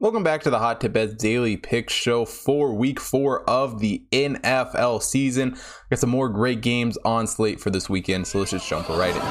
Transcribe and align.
Welcome 0.00 0.22
back 0.22 0.40
to 0.44 0.50
the 0.50 0.58
Hot 0.58 0.80
Tip 0.80 0.96
Daily 1.18 1.58
Pick 1.58 1.90
Show 1.90 2.24
for 2.24 2.72
week 2.72 2.98
four 2.98 3.42
of 3.46 3.80
the 3.80 4.02
NFL 4.12 5.02
season. 5.02 5.58
Got 5.90 5.98
some 5.98 6.08
more 6.08 6.30
great 6.30 6.62
games 6.62 6.96
on 7.04 7.26
slate 7.26 7.60
for 7.60 7.68
this 7.68 7.90
weekend, 7.90 8.26
so 8.26 8.38
let's 8.38 8.52
just 8.52 8.66
jump 8.66 8.88
right 8.88 9.14
into 9.14 9.26
it. 9.26 9.30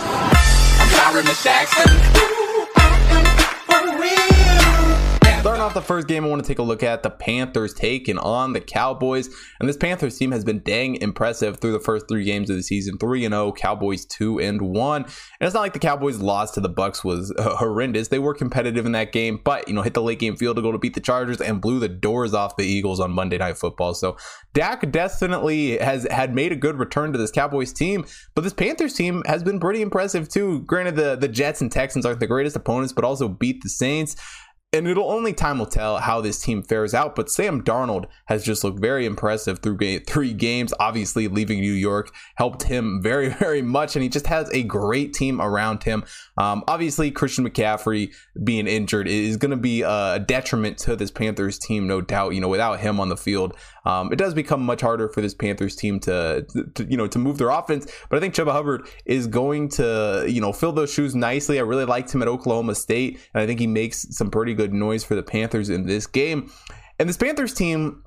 Off 5.70 5.76
the 5.76 5.82
first 5.84 6.08
game, 6.08 6.26
I 6.26 6.28
want 6.28 6.44
to 6.44 6.48
take 6.48 6.58
a 6.58 6.64
look 6.64 6.82
at 6.82 7.04
the 7.04 7.12
Panthers 7.12 7.75
taking 7.75 8.18
on 8.18 8.54
the 8.54 8.59
Cowboys. 8.59 9.30
And 9.59 9.70
this 9.70 9.77
Panthers 9.77 10.18
team 10.18 10.32
has 10.32 10.44
been 10.44 10.62
dang 10.62 10.95
impressive 10.95 11.59
through 11.59 11.73
the 11.73 11.80
first 11.80 12.07
three 12.09 12.23
games 12.23 12.50
of 12.50 12.55
the 12.55 12.64
season 12.64 12.98
3 12.98 13.26
and 13.26 13.34
0, 13.34 13.52
Cowboys 13.52 14.04
2 14.05 14.40
and 14.40 14.62
1. 14.62 15.04
And 15.04 15.12
it's 15.41 15.54
not 15.54 15.59
like 15.59 15.73
the 15.73 15.80
Cowboys' 15.80 16.18
loss 16.18 16.50
to 16.52 16.59
the 16.59 16.70
Bucks 16.70 17.04
was 17.04 17.32
uh, 17.38 17.55
horrendous. 17.58 18.08
They 18.08 18.18
were 18.18 18.34
competitive 18.34 18.88
in 18.88 18.94
that 18.94 19.12
game, 19.12 19.40
but, 19.44 19.68
you 19.68 19.76
know, 19.76 19.84
hit 19.84 19.94
the 19.94 20.02
late 20.02 20.18
game 20.18 20.36
field 20.36 20.59
goal 20.59 20.71
to 20.71 20.80
beat 20.80 20.95
the 20.95 21.02
Chargers 21.02 21.40
and 21.40 21.62
blew 21.62 21.77
the 21.77 21.88
doors 21.88 22.34
off 22.34 22.58
the 22.58 22.66
Eagles 22.66 22.99
on 22.99 23.12
Monday 23.12 23.38
Night 23.38 23.59
Football. 23.59 23.94
So 23.94 24.17
Dak 24.54 24.91
definitely 24.91 25.77
has 25.77 26.08
had 26.09 26.34
made 26.34 26.52
a 26.52 26.55
good 26.55 26.80
return 26.80 27.13
to 27.13 27.20
this 27.20 27.30
Cowboys 27.30 27.72
team, 27.72 28.05
but 28.34 28.41
this 28.44 28.54
Panthers 28.54 28.95
team 28.95 29.22
has 29.27 29.44
been 29.44 29.59
pretty 29.59 29.84
impressive 29.84 30.30
too. 30.30 30.62
Granted, 30.62 30.95
the, 30.95 31.16
the 31.16 31.27
Jets 31.27 31.62
and 31.62 31.72
Texans 31.72 32.08
aren't 32.08 32.22
the 32.22 32.26
greatest 32.26 32.55
opponents, 32.55 32.91
but 32.91 33.04
also 33.04 33.27
beat 33.27 33.62
the 33.62 33.70
Saints 33.70 34.16
and 34.72 34.88
it'll 34.88 35.09
only 35.09 35.34
time 35.34 35.58
will 35.58 35.66
tell 35.66 35.98
how 35.98 36.22
this 36.22 36.40
team 36.40 36.62
fares 36.62 36.94
out. 36.94 37.16
But 37.16 37.32
Sam 37.32 37.64
Darnold 37.64 38.05
has 38.26 38.44
just 38.44 38.64
looked 38.64 38.80
very 38.80 39.08
impressive 39.08 39.60
through 39.60 39.77
three 40.02 40.34
games. 40.34 40.73
Obviously, 40.80 41.27
leaving 41.27 41.60
New 41.60 41.73
York 41.73 42.14
helped 42.36 42.64
him 42.64 43.02
very, 43.04 43.30
very 43.30 43.63
much, 43.63 43.96
and 43.96 44.04
he 44.04 44.10
just 44.10 44.27
has 44.27 44.50
a 44.52 44.62
great 44.63 45.13
team 45.13 45.41
around 45.41 45.84
him. 45.84 46.04
Um, 46.38 46.63
obviously, 46.68 47.10
Christian 47.10 47.50
McCaffrey 47.50 48.13
being 48.44 48.68
injured 48.68 49.08
is 49.08 49.38
going 49.38 49.52
to 49.52 49.58
be 49.58 49.82
a 49.82 50.24
detriment 50.26 50.77
to 50.80 50.96
this 50.96 51.10
Panthers 51.10 51.58
team, 51.58 51.88
no 51.88 52.02
doubt. 52.02 52.36
You 52.36 52.41
know, 52.41 52.48
without 52.48 52.80
him 52.80 52.99
on 52.99 53.10
the 53.10 53.18
field, 53.18 53.55
um, 53.86 54.13
it 54.13 54.18
does 54.18 54.36
become 54.36 54.62
much 54.63 54.82
harder 54.82 55.10
for 55.10 55.21
this 55.21 55.34
Panthers 55.34 55.76
team 55.76 55.99
to, 56.02 56.46
to, 56.76 56.86
you 56.86 56.96
know, 56.96 57.08
to 57.08 57.18
move 57.18 57.40
their 57.40 57.49
offense. 57.49 57.91
But 58.10 58.18
I 58.18 58.20
think 58.20 58.36
Chuba 58.36 58.52
Hubbard 58.52 58.88
is 59.05 59.26
going 59.26 59.70
to, 59.70 60.26
you 60.27 60.41
know, 60.41 60.54
fill 60.54 60.74
those 60.74 60.93
shoes 60.93 61.15
nicely. 61.15 61.58
I 61.58 61.63
really 61.63 61.86
liked 61.86 62.13
him 62.13 62.21
at 62.21 62.27
Oklahoma 62.27 62.76
State, 62.76 63.20
and 63.34 63.41
I 63.41 63.48
think 63.48 63.60
he 63.60 63.65
makes 63.65 64.06
some 64.16 64.30
pretty 64.30 64.53
good 64.59 64.74
noise 64.74 65.06
for 65.06 65.16
the 65.16 65.24
Panthers 65.24 65.69
in 65.69 65.85
this 65.85 66.06
game. 66.06 66.52
And 67.00 67.07
this 67.07 67.16
Panthers 67.16 67.53
team 67.53 68.03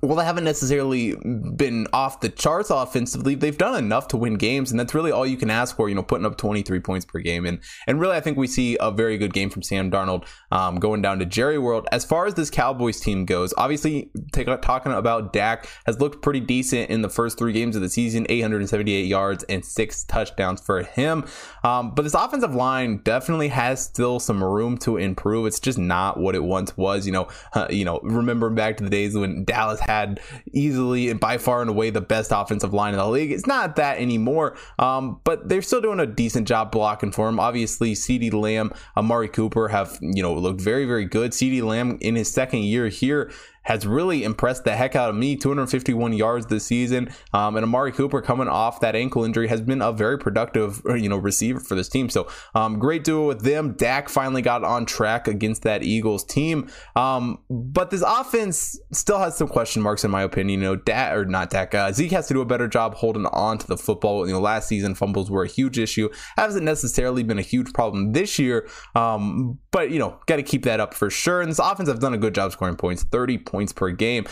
well, 0.00 0.16
they 0.16 0.24
haven't 0.24 0.44
necessarily 0.44 1.16
been 1.56 1.88
off 1.92 2.20
the 2.20 2.28
charts 2.28 2.70
offensively. 2.70 3.34
They've 3.34 3.58
done 3.58 3.76
enough 3.76 4.06
to 4.08 4.16
win 4.16 4.34
games, 4.34 4.70
and 4.70 4.78
that's 4.78 4.94
really 4.94 5.10
all 5.10 5.26
you 5.26 5.36
can 5.36 5.50
ask 5.50 5.74
for. 5.74 5.88
You 5.88 5.96
know, 5.96 6.04
putting 6.04 6.24
up 6.24 6.36
23 6.36 6.78
points 6.78 7.04
per 7.04 7.18
game, 7.18 7.44
and 7.46 7.58
and 7.88 8.00
really, 8.00 8.14
I 8.14 8.20
think 8.20 8.36
we 8.36 8.46
see 8.46 8.76
a 8.78 8.92
very 8.92 9.18
good 9.18 9.32
game 9.32 9.50
from 9.50 9.62
Sam 9.62 9.90
Darnold 9.90 10.24
um, 10.52 10.76
going 10.76 11.02
down 11.02 11.18
to 11.18 11.26
Jerry 11.26 11.58
World. 11.58 11.88
As 11.90 12.04
far 12.04 12.26
as 12.26 12.34
this 12.34 12.48
Cowboys 12.48 13.00
team 13.00 13.24
goes, 13.24 13.52
obviously, 13.56 14.12
take, 14.32 14.46
talking 14.62 14.92
about 14.92 15.32
Dak 15.32 15.68
has 15.84 16.00
looked 16.00 16.22
pretty 16.22 16.40
decent 16.40 16.88
in 16.88 17.02
the 17.02 17.10
first 17.10 17.36
three 17.36 17.52
games 17.52 17.74
of 17.74 17.82
the 17.82 17.88
season, 17.88 18.24
878 18.28 19.06
yards 19.06 19.42
and 19.44 19.64
six 19.64 20.04
touchdowns 20.04 20.60
for 20.60 20.84
him. 20.84 21.24
Um, 21.64 21.92
but 21.92 22.02
this 22.02 22.14
offensive 22.14 22.54
line 22.54 22.98
definitely 22.98 23.48
has 23.48 23.82
still 23.82 24.20
some 24.20 24.44
room 24.44 24.78
to 24.78 24.96
improve. 24.96 25.46
It's 25.46 25.58
just 25.58 25.78
not 25.78 26.20
what 26.20 26.36
it 26.36 26.44
once 26.44 26.76
was. 26.76 27.04
You 27.04 27.12
know, 27.12 27.28
uh, 27.54 27.66
you 27.68 27.84
know, 27.84 27.98
remember 28.04 28.48
back 28.48 28.76
to 28.76 28.84
the 28.84 28.90
days 28.90 29.16
when 29.16 29.44
Dallas 29.44 29.71
Dallas 29.72 29.80
had 29.88 30.20
easily 30.52 31.10
and 31.10 31.20
by 31.20 31.38
far 31.38 31.60
and 31.60 31.70
away 31.70 31.90
the 31.90 32.00
best 32.00 32.32
offensive 32.34 32.72
line 32.72 32.94
in 32.94 32.98
the 32.98 33.06
league. 33.06 33.32
It's 33.32 33.46
not 33.46 33.76
that 33.76 33.98
anymore, 33.98 34.56
um, 34.78 35.20
but 35.24 35.48
they're 35.48 35.62
still 35.62 35.80
doing 35.80 36.00
a 36.00 36.06
decent 36.06 36.48
job 36.48 36.70
blocking 36.70 37.12
for 37.12 37.28
him. 37.28 37.40
Obviously, 37.40 37.92
CeeDee 37.92 38.32
Lamb, 38.32 38.72
Amari 38.96 39.28
Cooper 39.28 39.68
have 39.68 39.98
you 40.00 40.22
know 40.22 40.34
looked 40.34 40.60
very 40.60 40.84
very 40.84 41.04
good. 41.04 41.32
CeeDee 41.32 41.62
Lamb 41.62 41.98
in 42.00 42.14
his 42.14 42.32
second 42.32 42.60
year 42.60 42.88
here 42.88 43.30
has 43.62 43.86
really 43.86 44.24
impressed 44.24 44.64
the 44.64 44.76
heck 44.76 44.96
out 44.96 45.10
of 45.10 45.16
me. 45.16 45.36
251 45.36 46.12
yards 46.12 46.46
this 46.46 46.66
season, 46.66 47.12
um, 47.32 47.56
and 47.56 47.64
Amari 47.64 47.92
Cooper 47.92 48.20
coming 48.20 48.48
off 48.48 48.80
that 48.80 48.94
ankle 48.96 49.24
injury 49.24 49.48
has 49.48 49.60
been 49.60 49.82
a 49.82 49.92
very 49.92 50.18
productive, 50.18 50.82
you 50.86 51.08
know, 51.08 51.16
receiver 51.16 51.60
for 51.60 51.74
this 51.74 51.88
team. 51.88 52.08
So 52.08 52.28
um, 52.54 52.78
great 52.78 53.04
duo 53.04 53.26
with 53.26 53.42
them. 53.42 53.74
Dak 53.74 54.08
finally 54.08 54.42
got 54.42 54.64
on 54.64 54.86
track 54.86 55.28
against 55.28 55.62
that 55.62 55.82
Eagles 55.82 56.24
team, 56.24 56.70
um, 56.96 57.38
but 57.48 57.90
this 57.90 58.02
offense 58.02 58.78
still 58.92 59.18
has 59.18 59.36
some 59.36 59.48
question 59.48 59.82
marks 59.82 60.04
in 60.04 60.10
my 60.10 60.22
opinion. 60.22 60.60
You 60.60 60.66
know, 60.66 60.76
Dak 60.76 61.14
or 61.14 61.24
not 61.24 61.50
Dak, 61.50 61.74
uh, 61.74 61.92
Zeke 61.92 62.12
has 62.12 62.28
to 62.28 62.34
do 62.34 62.40
a 62.40 62.46
better 62.46 62.68
job 62.68 62.94
holding 62.94 63.26
on 63.26 63.58
to 63.58 63.66
the 63.66 63.76
football. 63.76 64.26
You 64.26 64.34
know, 64.34 64.40
last 64.40 64.68
season 64.68 64.94
fumbles 64.94 65.30
were 65.30 65.44
a 65.44 65.48
huge 65.48 65.78
issue. 65.78 66.08
Hasn't 66.36 66.64
necessarily 66.64 67.22
been 67.22 67.38
a 67.38 67.42
huge 67.42 67.72
problem 67.72 68.12
this 68.12 68.38
year, 68.38 68.68
um, 68.94 69.58
but 69.70 69.90
you 69.90 69.98
know, 69.98 70.18
got 70.26 70.36
to 70.36 70.42
keep 70.42 70.64
that 70.64 70.80
up 70.80 70.94
for 70.94 71.10
sure. 71.10 71.40
And 71.40 71.50
this 71.50 71.58
offense 71.58 71.88
have 71.88 72.00
done 72.00 72.14
a 72.14 72.18
good 72.18 72.34
job 72.34 72.52
scoring 72.52 72.76
points, 72.76 73.04
30 73.04 73.38
points 73.38 73.51
per 73.74 73.90
game. 73.90 74.26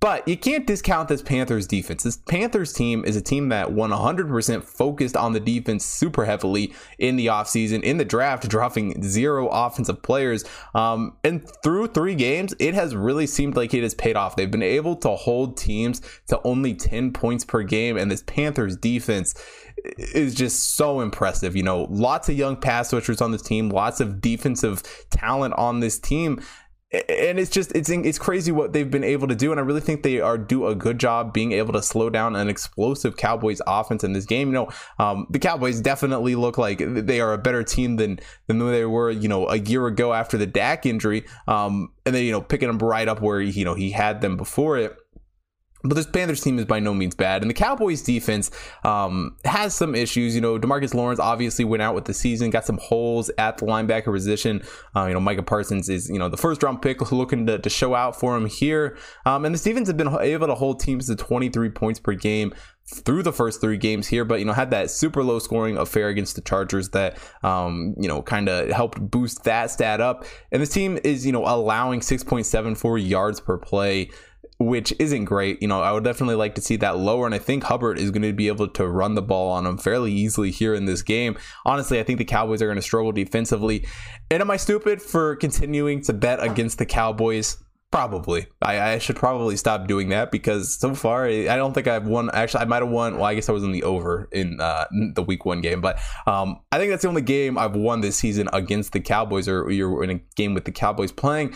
But 0.00 0.26
you 0.26 0.38
can't 0.38 0.66
discount 0.66 1.10
this 1.10 1.20
Panthers 1.20 1.66
defense. 1.66 2.04
This 2.04 2.16
Panthers 2.16 2.72
team 2.72 3.04
is 3.04 3.16
a 3.16 3.20
team 3.20 3.50
that 3.50 3.68
100% 3.68 4.64
focused 4.64 5.14
on 5.14 5.34
the 5.34 5.40
defense 5.40 5.84
super 5.84 6.24
heavily 6.24 6.72
in 6.98 7.16
the 7.16 7.26
offseason, 7.26 7.82
in 7.82 7.98
the 7.98 8.04
draft, 8.06 8.48
dropping 8.48 9.02
zero 9.02 9.48
offensive 9.48 10.02
players. 10.02 10.46
Um, 10.74 11.18
and 11.22 11.46
through 11.62 11.88
three 11.88 12.14
games, 12.14 12.54
it 12.58 12.72
has 12.72 12.96
really 12.96 13.26
seemed 13.26 13.56
like 13.56 13.74
it 13.74 13.82
has 13.82 13.94
paid 13.94 14.16
off. 14.16 14.36
They've 14.36 14.50
been 14.50 14.62
able 14.62 14.96
to 14.96 15.10
hold 15.10 15.58
teams 15.58 16.00
to 16.28 16.40
only 16.44 16.72
10 16.72 17.12
points 17.12 17.44
per 17.44 17.62
game. 17.62 17.98
And 17.98 18.10
this 18.10 18.22
Panthers 18.22 18.78
defense 18.78 19.34
is 19.98 20.34
just 20.34 20.76
so 20.76 21.00
impressive. 21.00 21.54
You 21.54 21.62
know, 21.62 21.86
lots 21.90 22.30
of 22.30 22.38
young 22.38 22.56
pass 22.56 22.90
switchers 22.90 23.20
on 23.20 23.32
this 23.32 23.42
team, 23.42 23.68
lots 23.68 24.00
of 24.00 24.22
defensive 24.22 24.82
talent 25.10 25.52
on 25.58 25.80
this 25.80 25.98
team 25.98 26.40
and 26.92 27.38
it's 27.38 27.50
just 27.50 27.70
it's 27.74 27.88
it's 27.88 28.18
crazy 28.18 28.50
what 28.50 28.72
they've 28.72 28.90
been 28.90 29.04
able 29.04 29.28
to 29.28 29.36
do 29.36 29.52
and 29.52 29.60
i 29.60 29.62
really 29.62 29.80
think 29.80 30.02
they 30.02 30.20
are 30.20 30.36
do 30.36 30.66
a 30.66 30.74
good 30.74 30.98
job 30.98 31.32
being 31.32 31.52
able 31.52 31.72
to 31.72 31.82
slow 31.82 32.10
down 32.10 32.34
an 32.34 32.48
explosive 32.48 33.16
cowboys 33.16 33.60
offense 33.66 34.04
in 34.04 34.12
this 34.12 34.24
game. 34.24 34.48
You 34.48 34.54
know 34.54 34.68
um, 34.98 35.26
the 35.30 35.38
cowboys 35.38 35.80
definitely 35.80 36.34
look 36.34 36.58
like 36.58 36.78
they 36.78 37.20
are 37.20 37.32
a 37.32 37.38
better 37.38 37.62
team 37.62 37.96
than 37.96 38.20
than 38.46 38.58
they 38.58 38.84
were 38.84 39.10
you 39.10 39.28
know 39.28 39.48
a 39.48 39.56
year 39.56 39.86
ago 39.86 40.12
after 40.12 40.36
the 40.36 40.46
Dak 40.46 40.86
injury. 40.86 41.24
Um, 41.46 41.92
and 42.06 42.14
then 42.14 42.24
you 42.24 42.32
know 42.32 42.40
picking 42.40 42.68
them 42.68 42.78
right 42.78 43.06
up 43.06 43.20
where 43.20 43.40
you 43.40 43.64
know 43.64 43.74
he 43.74 43.90
had 43.90 44.20
them 44.20 44.36
before 44.36 44.78
it 44.78 44.96
but 45.82 45.94
this 45.94 46.06
Panthers 46.06 46.40
team 46.40 46.58
is 46.58 46.64
by 46.64 46.80
no 46.80 46.92
means 46.92 47.14
bad, 47.14 47.42
and 47.42 47.50
the 47.50 47.54
Cowboys 47.54 48.02
defense 48.02 48.50
um, 48.84 49.36
has 49.44 49.74
some 49.74 49.94
issues. 49.94 50.34
You 50.34 50.40
know, 50.40 50.58
DeMarcus 50.58 50.94
Lawrence 50.94 51.20
obviously 51.20 51.64
went 51.64 51.82
out 51.82 51.94
with 51.94 52.04
the 52.04 52.14
season, 52.14 52.50
got 52.50 52.64
some 52.64 52.78
holes 52.78 53.30
at 53.38 53.58
the 53.58 53.66
linebacker 53.66 54.12
position. 54.12 54.62
Uh, 54.94 55.06
you 55.06 55.14
know, 55.14 55.20
Micah 55.20 55.42
Parsons 55.42 55.88
is 55.88 56.08
you 56.08 56.18
know 56.18 56.28
the 56.28 56.36
first 56.36 56.62
round 56.62 56.82
pick, 56.82 57.12
looking 57.12 57.46
to, 57.46 57.58
to 57.58 57.70
show 57.70 57.94
out 57.94 58.18
for 58.18 58.36
him 58.36 58.46
here. 58.46 58.96
Um, 59.24 59.44
and 59.44 59.54
the 59.54 59.58
Stevens 59.58 59.88
have 59.88 59.96
been 59.96 60.14
able 60.20 60.46
to 60.46 60.54
hold 60.54 60.80
teams 60.80 61.06
to 61.06 61.16
23 61.16 61.70
points 61.70 62.00
per 62.00 62.14
game 62.14 62.52
through 62.92 63.22
the 63.22 63.32
first 63.32 63.60
three 63.60 63.76
games 63.76 64.08
here, 64.08 64.24
but 64.24 64.40
you 64.40 64.44
know 64.44 64.52
had 64.52 64.70
that 64.70 64.90
super 64.90 65.22
low 65.22 65.38
scoring 65.38 65.76
affair 65.76 66.08
against 66.08 66.34
the 66.34 66.42
Chargers 66.42 66.90
that 66.90 67.18
um, 67.42 67.94
you 67.98 68.08
know 68.08 68.22
kind 68.22 68.48
of 68.48 68.68
helped 68.70 69.00
boost 69.00 69.44
that 69.44 69.70
stat 69.70 70.00
up. 70.00 70.24
And 70.50 70.60
this 70.60 70.70
team 70.70 70.98
is 71.04 71.24
you 71.24 71.32
know 71.32 71.44
allowing 71.46 72.00
6.74 72.00 73.08
yards 73.08 73.40
per 73.40 73.58
play 73.58 74.10
which 74.60 74.92
isn't 74.98 75.24
great. 75.24 75.60
You 75.62 75.68
know, 75.68 75.80
I 75.80 75.90
would 75.90 76.04
definitely 76.04 76.34
like 76.34 76.54
to 76.56 76.60
see 76.60 76.76
that 76.76 76.98
lower, 76.98 77.24
and 77.24 77.34
I 77.34 77.38
think 77.38 77.64
Hubbard 77.64 77.98
is 77.98 78.10
going 78.10 78.22
to 78.22 78.32
be 78.34 78.48
able 78.48 78.68
to 78.68 78.86
run 78.86 79.14
the 79.14 79.22
ball 79.22 79.50
on 79.50 79.66
him 79.66 79.78
fairly 79.78 80.12
easily 80.12 80.50
here 80.50 80.74
in 80.74 80.84
this 80.84 81.00
game. 81.00 81.38
Honestly, 81.64 81.98
I 81.98 82.02
think 82.02 82.18
the 82.18 82.26
Cowboys 82.26 82.60
are 82.60 82.66
going 82.66 82.76
to 82.76 82.82
struggle 82.82 83.10
defensively. 83.10 83.86
And 84.30 84.42
am 84.42 84.50
I 84.50 84.58
stupid 84.58 85.00
for 85.00 85.36
continuing 85.36 86.02
to 86.02 86.12
bet 86.12 86.42
against 86.42 86.76
the 86.76 86.84
Cowboys? 86.84 87.56
Probably. 87.90 88.46
I, 88.60 88.92
I 88.92 88.98
should 88.98 89.16
probably 89.16 89.56
stop 89.56 89.88
doing 89.88 90.10
that 90.10 90.30
because 90.30 90.78
so 90.78 90.94
far 90.94 91.24
I 91.24 91.56
don't 91.56 91.72
think 91.72 91.88
I've 91.88 92.06
won. 92.06 92.30
Actually, 92.32 92.60
I 92.60 92.66
might 92.66 92.82
have 92.82 92.90
won. 92.90 93.14
Well, 93.14 93.24
I 93.24 93.34
guess 93.34 93.48
I 93.48 93.52
was 93.52 93.64
in 93.64 93.72
the 93.72 93.82
over 93.82 94.28
in 94.30 94.60
uh, 94.60 94.84
the 95.14 95.22
Week 95.22 95.46
One 95.46 95.62
game, 95.62 95.80
but 95.80 95.98
um, 96.26 96.60
I 96.70 96.78
think 96.78 96.90
that's 96.90 97.02
the 97.02 97.08
only 97.08 97.22
game 97.22 97.56
I've 97.56 97.74
won 97.74 98.02
this 98.02 98.16
season 98.16 98.48
against 98.52 98.92
the 98.92 99.00
Cowboys, 99.00 99.48
or 99.48 99.70
you're 99.70 100.04
in 100.04 100.10
a 100.10 100.20
game 100.36 100.52
with 100.52 100.66
the 100.66 100.72
Cowboys 100.72 101.10
playing. 101.10 101.54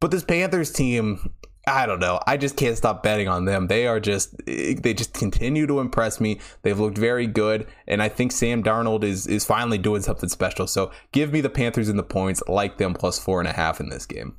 But 0.00 0.10
this 0.10 0.24
Panthers 0.24 0.72
team, 0.72 1.32
I 1.68 1.84
don't 1.86 1.98
know. 1.98 2.20
I 2.26 2.36
just 2.36 2.56
can't 2.56 2.76
stop 2.76 3.02
betting 3.02 3.26
on 3.26 3.44
them. 3.44 3.66
They 3.66 3.88
are 3.88 3.98
just 3.98 4.36
they 4.46 4.94
just 4.94 5.14
continue 5.14 5.66
to 5.66 5.80
impress 5.80 6.20
me. 6.20 6.38
They've 6.62 6.78
looked 6.78 6.96
very 6.96 7.26
good, 7.26 7.66
and 7.88 8.00
I 8.00 8.08
think 8.08 8.30
Sam 8.30 8.62
Darnold 8.62 9.02
is 9.02 9.26
is 9.26 9.44
finally 9.44 9.78
doing 9.78 10.02
something 10.02 10.28
special. 10.28 10.68
So 10.68 10.92
give 11.10 11.32
me 11.32 11.40
the 11.40 11.50
Panthers 11.50 11.88
in 11.88 11.96
the 11.96 12.04
points, 12.04 12.40
like 12.46 12.78
them 12.78 12.94
plus 12.94 13.18
four 13.18 13.40
and 13.40 13.48
a 13.48 13.52
half 13.52 13.80
in 13.80 13.88
this 13.88 14.06
game. 14.06 14.36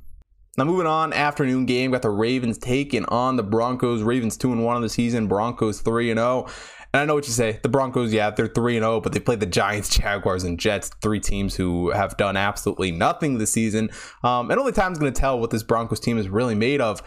Now 0.56 0.64
moving 0.64 0.86
on, 0.86 1.12
afternoon 1.12 1.66
game 1.66 1.90
got 1.90 2.02
the 2.02 2.10
Ravens 2.10 2.56
taking 2.56 3.04
on 3.04 3.36
the 3.36 3.42
Broncos. 3.42 4.02
Ravens 4.02 4.38
two 4.38 4.50
and 4.50 4.64
one 4.64 4.76
on 4.76 4.82
the 4.82 4.88
season, 4.88 5.26
Broncos 5.26 5.82
three 5.82 6.10
and 6.10 6.18
zero. 6.18 6.46
Oh. 6.48 6.52
And 6.94 7.02
I 7.02 7.04
know 7.04 7.14
what 7.14 7.26
you 7.26 7.32
say. 7.32 7.60
The 7.62 7.68
Broncos, 7.68 8.12
yeah, 8.12 8.30
they're 8.30 8.46
3 8.46 8.76
and 8.78 8.84
0, 8.84 9.00
but 9.00 9.12
they 9.12 9.20
played 9.20 9.40
the 9.40 9.46
Giants, 9.46 9.96
Jaguars, 9.96 10.44
and 10.44 10.58
Jets, 10.58 10.90
three 11.02 11.20
teams 11.20 11.54
who 11.54 11.90
have 11.90 12.16
done 12.16 12.36
absolutely 12.36 12.90
nothing 12.90 13.38
this 13.38 13.52
season. 13.52 13.90
Um, 14.24 14.50
and 14.50 14.58
only 14.58 14.72
time's 14.72 14.98
going 14.98 15.12
to 15.12 15.20
tell 15.20 15.38
what 15.38 15.50
this 15.50 15.62
Broncos 15.62 16.00
team 16.00 16.16
is 16.16 16.28
really 16.28 16.54
made 16.54 16.80
of. 16.80 17.02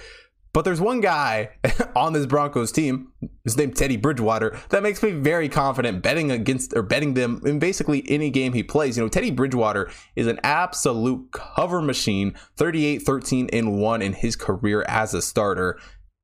But 0.53 0.65
there's 0.65 0.81
one 0.81 0.99
guy 0.99 1.51
on 1.95 2.13
this 2.13 2.25
Broncos 2.25 2.71
team, 2.71 3.11
his 3.43 3.57
name 3.57 3.71
Teddy 3.71 3.97
Bridgewater, 3.97 4.59
that 4.69 4.83
makes 4.83 5.01
me 5.01 5.11
very 5.11 5.47
confident 5.47 6.03
betting 6.03 6.29
against 6.29 6.75
or 6.75 6.83
betting 6.83 7.13
them 7.13 7.41
in 7.45 7.57
basically 7.57 8.03
any 8.09 8.29
game 8.29 8.53
he 8.53 8.61
plays. 8.61 8.97
You 8.97 9.03
know, 9.03 9.09
Teddy 9.09 9.31
Bridgewater 9.31 9.89
is 10.15 10.27
an 10.27 10.39
absolute 10.43 11.31
cover 11.31 11.81
machine, 11.81 12.35
38, 12.57 12.99
13, 12.99 13.49
and 13.53 13.79
1 13.79 14.01
in 14.01 14.13
his 14.13 14.35
career 14.35 14.83
as 14.87 15.13
a 15.13 15.21
starter 15.21 15.79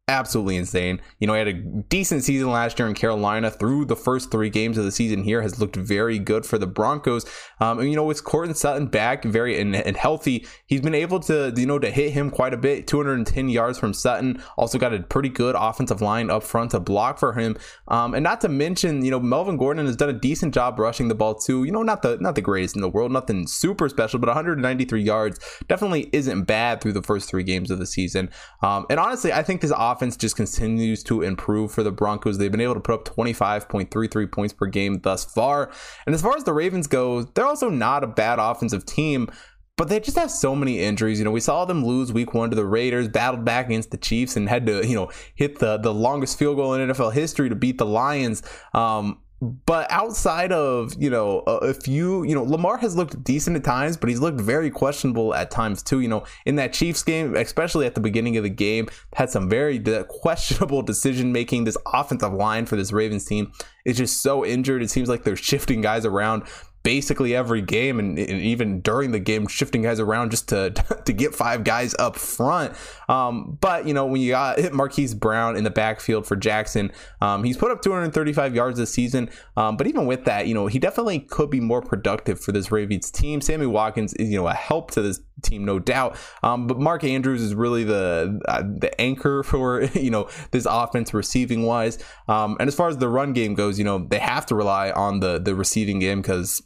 absolutely 0.07 0.55
insane. 0.55 1.01
You 1.19 1.27
know, 1.27 1.33
he 1.33 1.39
had 1.39 1.47
a 1.49 1.53
decent 1.53 2.23
season 2.23 2.49
last 2.49 2.79
year 2.79 2.87
in 2.87 2.93
Carolina. 2.93 3.51
Through 3.51 3.85
the 3.85 3.95
first 3.95 4.31
three 4.31 4.49
games 4.49 4.77
of 4.77 4.85
the 4.85 4.91
season 4.91 5.23
here, 5.23 5.41
has 5.41 5.59
looked 5.59 5.75
very 5.75 6.17
good 6.17 6.45
for 6.45 6.57
the 6.57 6.67
Broncos. 6.67 7.25
Um, 7.59 7.79
and 7.79 7.89
you 7.89 7.95
know, 7.95 8.05
with 8.05 8.23
Courtland 8.23 8.57
Sutton 8.57 8.87
back, 8.87 9.25
very 9.25 9.59
and, 9.59 9.75
and, 9.75 9.97
healthy, 9.97 10.45
he's 10.67 10.81
been 10.81 10.95
able 10.95 11.19
to 11.21 11.53
you 11.55 11.65
know 11.65 11.79
to 11.79 11.91
hit 11.91 12.11
him 12.13 12.29
quite 12.29 12.53
a 12.53 12.57
bit. 12.57 12.87
210 12.87 13.49
yards 13.49 13.77
from 13.77 13.93
Sutton. 13.93 14.41
Also 14.57 14.77
got 14.77 14.93
a 14.93 15.01
pretty 15.01 15.29
good 15.29 15.55
offensive 15.57 16.01
line 16.01 16.29
up 16.29 16.43
front 16.43 16.71
to 16.71 16.79
block 16.79 17.19
for 17.19 17.33
him. 17.33 17.57
Um, 17.89 18.13
and 18.13 18.23
not 18.23 18.39
to 18.41 18.49
mention, 18.49 19.03
you 19.03 19.11
know, 19.11 19.19
Melvin 19.19 19.57
Gordon 19.57 19.85
has 19.85 19.97
done 19.97 20.09
a 20.09 20.13
decent 20.13 20.53
job 20.53 20.79
rushing 20.79 21.09
the 21.09 21.15
ball 21.15 21.35
too. 21.35 21.65
You 21.65 21.71
know, 21.71 21.83
not 21.83 22.01
the 22.01 22.17
not 22.21 22.35
the 22.35 22.41
greatest 22.41 22.75
in 22.75 22.81
the 22.81 22.89
world, 22.89 23.11
nothing 23.11 23.45
super 23.45 23.89
special, 23.89 24.19
but 24.19 24.27
193 24.27 25.01
yards 25.01 25.39
definitely 25.67 26.09
isn't 26.13 26.43
bad 26.43 26.79
through 26.79 26.93
the 26.93 27.03
first 27.03 27.29
three 27.29 27.43
games 27.43 27.69
of 27.71 27.79
the 27.79 27.85
season. 27.85 28.29
Um, 28.61 28.85
and 28.89 28.99
honestly, 29.01 29.33
I 29.33 29.43
think 29.43 29.59
this 29.59 29.73
offense 29.75 29.96
offense 29.97 30.17
just 30.17 30.35
continues 30.35 31.03
to 31.03 31.21
improve 31.21 31.71
for 31.71 31.83
the 31.83 31.91
Broncos. 31.91 32.37
They've 32.37 32.51
been 32.51 32.61
able 32.61 32.75
to 32.75 32.79
put 32.79 32.95
up 32.95 33.05
25.33 33.05 34.31
points 34.31 34.53
per 34.53 34.65
game 34.65 34.99
thus 35.01 35.25
far. 35.25 35.71
And 36.05 36.13
as 36.13 36.21
far 36.21 36.35
as 36.35 36.43
the 36.43 36.53
Ravens 36.53 36.87
go, 36.87 37.23
they're 37.23 37.45
also 37.45 37.69
not 37.69 38.03
a 38.03 38.07
bad 38.07 38.39
offensive 38.39 38.85
team 38.85 39.29
but 39.77 39.89
they 39.89 39.99
just 39.99 40.17
have 40.17 40.31
so 40.31 40.55
many 40.55 40.79
injuries. 40.79 41.19
You 41.19 41.25
know, 41.25 41.31
we 41.31 41.39
saw 41.39 41.63
them 41.63 41.85
lose 41.85 42.11
week 42.11 42.33
one 42.33 42.49
to 42.49 42.55
the 42.55 42.65
Raiders, 42.65 43.07
battled 43.07 43.45
back 43.45 43.67
against 43.67 43.91
the 43.91 43.97
Chiefs, 43.97 44.35
and 44.35 44.49
had 44.49 44.65
to, 44.65 44.85
you 44.85 44.95
know, 44.95 45.11
hit 45.35 45.59
the 45.59 45.77
the 45.77 45.93
longest 45.93 46.37
field 46.37 46.57
goal 46.57 46.73
in 46.73 46.89
NFL 46.89 47.13
history 47.13 47.47
to 47.47 47.55
beat 47.55 47.77
the 47.77 47.85
Lions. 47.85 48.41
Um, 48.73 49.21
but 49.41 49.91
outside 49.91 50.51
of 50.51 50.93
you 50.97 51.09
know 51.09 51.39
a, 51.41 51.73
few 51.73 52.23
you 52.23 52.33
know 52.33 52.43
lamar 52.43 52.77
has 52.77 52.95
looked 52.95 53.23
decent 53.23 53.55
at 53.55 53.63
times 53.63 53.95
but 53.95 54.09
he's 54.09 54.19
looked 54.19 54.41
very 54.41 54.71
questionable 54.71 55.33
at 55.35 55.51
times 55.51 55.83
too 55.83 55.99
you 55.99 56.07
know 56.07 56.23
in 56.47 56.55
that 56.55 56.73
chiefs 56.73 57.03
game 57.03 57.35
especially 57.35 57.85
at 57.85 57.93
the 57.93 58.01
beginning 58.01 58.35
of 58.37 58.43
the 58.43 58.49
game 58.49 58.89
had 59.15 59.29
some 59.29 59.47
very 59.47 59.79
questionable 60.07 60.81
decision 60.83 61.31
making 61.31 61.65
this 61.65 61.77
offensive 61.93 62.33
line 62.33 62.65
for 62.65 62.75
this 62.75 62.91
ravens 62.91 63.25
team 63.25 63.51
is 63.87 63.97
just 63.97 64.21
so 64.21 64.45
injured. 64.45 64.83
It 64.83 64.89
seems 64.91 65.07
like 65.07 65.23
they're 65.23 65.37
shifting 65.37 65.79
guys 65.81 66.05
around 66.05 66.43
basically 66.87 67.35
every 67.35 67.61
game 67.61 67.99
and, 67.99 68.17
and, 68.17 68.41
even 68.41 68.79
during 68.79 69.11
the 69.11 69.19
game 69.19 69.45
shifting 69.45 69.81
guys 69.81 69.99
around 69.99 70.31
just 70.31 70.47
to 70.47 70.69
to 71.05 71.11
get 71.11 71.35
five 71.35 71.65
guys 71.65 71.93
up 71.99 72.15
front. 72.15 72.73
Um, 73.09 73.57
but 73.59 73.85
you 73.85 73.93
know 73.93 74.05
when 74.05 74.21
you 74.21 74.31
got 74.31 74.57
hit 74.57 74.71
Marquise 74.71 75.13
Brown 75.13 75.57
in 75.57 75.65
the 75.65 75.69
backfield 75.69 76.25
for 76.25 76.37
Jackson 76.37 76.93
um, 77.19 77.43
he's 77.43 77.57
put 77.57 77.71
up 77.71 77.81
235 77.81 78.55
yards 78.55 78.79
this 78.79 78.89
season. 78.93 79.29
Um, 79.57 79.75
but 79.75 79.87
even 79.87 80.05
with 80.05 80.23
that 80.23 80.47
you 80.47 80.53
know 80.53 80.67
he 80.67 80.79
definitely 80.79 81.19
could 81.19 81.49
be 81.49 81.59
more 81.59 81.81
productive 81.81 82.39
for 82.39 82.53
this 82.53 82.71
Ravens 82.71 83.11
team. 83.11 83.41
Sammy 83.41 83.65
Watkins 83.65 84.13
is 84.13 84.29
you 84.29 84.37
know 84.37 84.47
a 84.47 84.53
help 84.53 84.91
to 84.91 85.01
this 85.01 85.19
team 85.43 85.65
no 85.65 85.79
doubt. 85.79 86.15
Um, 86.41 86.67
but 86.67 86.79
Mark 86.79 87.03
Andrews 87.03 87.41
is 87.41 87.53
really 87.53 87.83
the 87.83 88.39
uh, 88.47 88.61
the 88.61 88.93
anchor 89.01 89.43
for 89.51 89.83
you 89.83 90.09
know 90.09 90.29
this 90.51 90.65
offense 90.65 91.13
receiving 91.13 91.63
wise. 91.63 92.01
Um, 92.29 92.55
and 92.61 92.69
as 92.69 92.75
far 92.75 92.87
as 92.87 92.97
the 92.97 93.09
run 93.09 93.33
game 93.33 93.55
goes 93.55 93.77
you 93.77 93.83
know 93.83 94.07
they 94.09 94.19
have 94.19 94.45
to 94.45 94.55
rely 94.55 94.91
on 94.91 95.19
the 95.19 95.37
the 95.37 95.53
receiving 95.53 95.99
game 95.99 96.21
because 96.21 96.61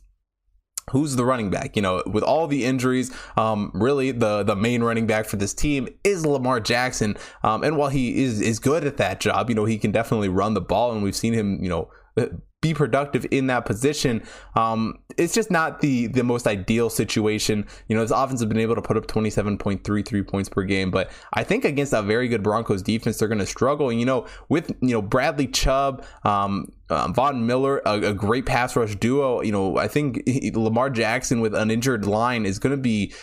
who's 0.92 1.16
the 1.16 1.26
running 1.26 1.50
back? 1.50 1.76
You 1.76 1.82
know 1.82 2.04
with 2.06 2.24
all 2.24 2.48
the 2.48 2.66
injuries 2.66 3.12
um, 3.38 3.72
really 3.74 4.12
the 4.12 4.44
the 4.44 4.56
main 4.56 4.84
running 4.84 5.08
back 5.08 5.26
for 5.26 5.38
this 5.38 5.54
team 5.54 5.88
is 6.04 6.26
lamar 6.26 6.60
jackson. 6.60 7.18
Um, 7.44 7.64
and 7.64 7.78
while 7.78 7.90
he 7.90 8.24
is 8.24 8.42
is 8.42 8.60
good 8.60 8.86
at 8.86 8.98
that 8.98 9.20
job 9.20 9.50
you 9.50 9.56
know 9.56 9.66
he 9.66 9.78
can 9.78 9.92
definitely 9.92 10.30
run 10.30 10.54
the 10.54 10.62
ball 10.62 10.92
and 10.92 11.04
we've 11.04 11.16
seen 11.16 11.34
him 11.34 11.64
you 11.64 11.70
know 11.70 11.90
be 12.62 12.76
productive 12.76 13.26
in 13.32 13.48
that 13.48 13.66
position. 13.66 14.24
Um, 14.56 15.00
it's 15.18 15.34
just 15.34 15.50
not 15.50 15.82
the 15.82 16.08
the 16.08 16.24
most 16.24 16.48
ideal 16.48 16.90
situation. 16.90 17.66
You 17.88 17.96
know, 17.96 18.04
this 18.04 18.12
offense 18.12 18.40
has 18.40 18.48
been 18.48 18.60
able 18.60 18.76
to 18.76 18.82
put 18.82 18.98
up 18.98 19.08
27.33 19.08 20.28
points 20.28 20.48
per 20.48 20.64
game, 20.64 20.92
but 20.92 21.12
I 21.34 21.44
think 21.44 21.66
against 21.66 21.92
a 21.92 22.04
very 22.04 22.28
good 22.28 22.44
Broncos 22.44 22.84
defense, 22.84 23.18
they're 23.18 23.28
going 23.28 23.40
to 23.40 23.46
struggle. 23.48 23.90
And 23.90 24.00
you 24.00 24.06
know, 24.06 24.28
with 24.48 24.70
you 24.82 24.94
know 24.94 25.02
Bradley 25.02 25.48
Chubb, 25.48 26.06
um, 26.24 26.72
um, 26.92 27.14
Von 27.14 27.48
Miller, 27.48 27.82
a, 27.86 28.10
a, 28.10 28.14
great 28.14 28.46
pass 28.46 28.76
rush 28.76 28.96
duo. 28.96 29.42
You 29.42 29.52
know, 29.52 29.78
I 29.78 29.88
think 29.88 30.22
Lamar 30.54 30.90
Jackson 30.90 31.42
with 31.42 31.56
an 31.56 31.72
injured 31.72 32.06
line 32.06 32.46
is 32.46 32.60
going 32.60 32.76
to 32.76 32.82
be 32.82 33.14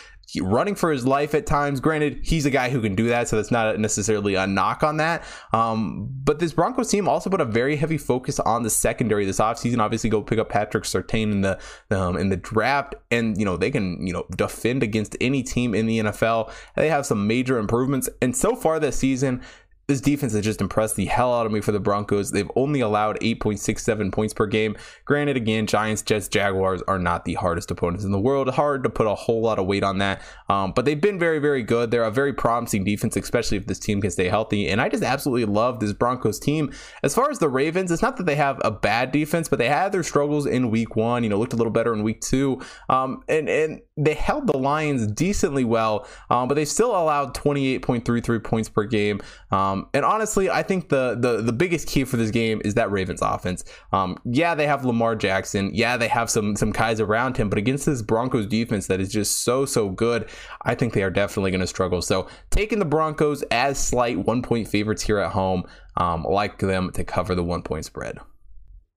running 0.41 0.75
for 0.75 0.91
his 0.91 1.05
life 1.05 1.33
at 1.33 1.45
times. 1.45 1.79
Granted, 1.79 2.19
he's 2.23 2.45
a 2.45 2.49
guy 2.49 2.69
who 2.69 2.81
can 2.81 2.95
do 2.95 3.07
that, 3.07 3.27
so 3.27 3.35
that's 3.35 3.51
not 3.51 3.79
necessarily 3.79 4.35
a 4.35 4.45
knock 4.45 4.83
on 4.83 4.97
that. 4.97 5.23
Um, 5.53 6.09
but 6.23 6.39
this 6.39 6.53
Broncos 6.53 6.89
team 6.89 7.07
also 7.07 7.29
put 7.29 7.41
a 7.41 7.45
very 7.45 7.75
heavy 7.75 7.97
focus 7.97 8.39
on 8.39 8.63
the 8.63 8.69
secondary 8.69 9.25
this 9.25 9.39
offseason. 9.39 9.79
Obviously, 9.79 10.09
go 10.09 10.21
pick 10.21 10.39
up 10.39 10.49
Patrick 10.49 10.83
Surtain 10.83 11.31
in 11.31 11.41
the 11.41 11.59
um, 11.91 12.17
in 12.17 12.29
the 12.29 12.37
draft, 12.37 12.95
and 13.11 13.37
you 13.37 13.45
know 13.45 13.57
they 13.57 13.71
can 13.71 14.05
you 14.05 14.13
know 14.13 14.25
defend 14.35 14.83
against 14.83 15.15
any 15.21 15.43
team 15.43 15.73
in 15.73 15.85
the 15.85 15.99
NFL. 15.99 16.51
They 16.75 16.89
have 16.89 17.05
some 17.05 17.27
major 17.27 17.57
improvements, 17.57 18.09
and 18.21 18.35
so 18.35 18.55
far 18.55 18.79
this 18.79 18.97
season, 18.97 19.41
this 19.89 19.99
defense 20.01 20.33
has 20.33 20.45
just 20.45 20.61
impressed 20.61 20.95
the 20.95 21.07
hell 21.07 21.33
out 21.33 21.47
of 21.47 21.51
me 21.51 21.61
for 21.61 21.71
the 21.71 21.79
Broncos. 21.79 22.29
They've 22.29 22.49
only 22.55 22.79
allowed 22.79 23.19
8.67 23.21 24.11
points 24.11 24.35
per 24.35 24.45
game. 24.45 24.77
Granted, 25.03 25.35
again, 25.35 25.65
Giants, 25.65 26.03
Jets, 26.03 26.27
Jaguars 26.27 26.83
are 26.87 26.99
not 26.99 27.25
the 27.25 27.33
hardest 27.33 27.71
opponents 27.71 28.05
in 28.05 28.11
the 28.11 28.19
world. 28.19 28.49
Hard 28.49 28.83
to 28.83 28.89
put 28.91 29.07
a 29.07 29.15
whole 29.15 29.41
lot 29.41 29.57
of 29.57 29.65
weight 29.65 29.81
on 29.81 29.97
that. 29.97 30.21
Um, 30.47 30.73
but 30.75 30.85
they've 30.85 31.01
been 31.01 31.17
very, 31.17 31.39
very 31.39 31.63
good. 31.63 31.89
They're 31.89 32.03
a 32.03 32.11
very 32.11 32.33
promising 32.33 32.83
defense, 32.83 33.15
especially 33.15 33.57
if 33.57 33.65
this 33.65 33.79
team 33.79 33.99
can 33.99 34.11
stay 34.11 34.29
healthy. 34.29 34.69
And 34.69 34.79
I 34.79 34.89
just 34.89 35.03
absolutely 35.03 35.45
love 35.45 35.79
this 35.79 35.91
Broncos 35.91 36.39
team. 36.39 36.71
As 37.01 37.15
far 37.15 37.31
as 37.31 37.39
the 37.39 37.49
Ravens, 37.49 37.91
it's 37.91 38.03
not 38.03 38.17
that 38.17 38.27
they 38.27 38.35
have 38.35 38.61
a 38.63 38.69
bad 38.69 39.11
defense, 39.11 39.49
but 39.49 39.57
they 39.57 39.69
had 39.69 39.91
their 39.91 40.03
struggles 40.03 40.45
in 40.45 40.69
week 40.69 40.95
one. 40.95 41.23
You 41.23 41.29
know, 41.29 41.39
looked 41.39 41.53
a 41.53 41.57
little 41.57 41.73
better 41.73 41.95
in 41.95 42.03
week 42.03 42.21
two. 42.21 42.61
Um, 42.89 43.23
and, 43.27 43.49
and 43.49 43.81
they 43.99 44.13
held 44.13 44.47
the 44.47 44.57
Lions 44.57 45.07
decently 45.07 45.63
well, 45.63 46.07
um, 46.29 46.47
but 46.47 46.55
they 46.55 46.65
still 46.65 46.91
allowed 46.91 47.35
28.33 47.35 48.43
points 48.43 48.69
per 48.69 48.85
game. 48.85 49.21
Um, 49.51 49.87
and 49.93 50.05
honestly, 50.05 50.49
I 50.49 50.63
think 50.63 50.89
the, 50.89 51.17
the 51.19 51.41
the 51.41 51.53
biggest 51.53 51.87
key 51.87 52.03
for 52.03 52.17
this 52.17 52.31
game 52.31 52.61
is 52.63 52.75
that 52.75 52.91
Ravens 52.91 53.21
offense. 53.21 53.63
Um, 53.91 54.17
yeah, 54.25 54.55
they 54.55 54.67
have 54.67 54.85
Lamar 54.85 55.15
Jackson. 55.15 55.71
Yeah, 55.73 55.97
they 55.97 56.07
have 56.07 56.29
some 56.29 56.55
some 56.55 56.71
guys 56.71 56.99
around 56.99 57.37
him, 57.37 57.49
but 57.49 57.57
against 57.57 57.85
this 57.85 58.01
Broncos 58.01 58.45
defense 58.45 58.87
that 58.87 58.99
is 58.99 59.11
just 59.11 59.41
so 59.41 59.65
so 59.65 59.89
good, 59.89 60.29
I 60.63 60.75
think 60.75 60.93
they 60.93 61.03
are 61.03 61.09
definitely 61.09 61.51
going 61.51 61.61
to 61.61 61.67
struggle. 61.67 62.01
So 62.01 62.27
taking 62.49 62.79
the 62.79 62.85
Broncos 62.85 63.43
as 63.51 63.77
slight 63.77 64.17
one 64.17 64.41
point 64.41 64.67
favorites 64.67 65.03
here 65.03 65.19
at 65.19 65.31
home, 65.31 65.63
um, 65.97 66.23
like 66.23 66.59
them 66.59 66.91
to 66.91 67.03
cover 67.03 67.35
the 67.35 67.43
one 67.43 67.61
point 67.61 67.85
spread. 67.85 68.19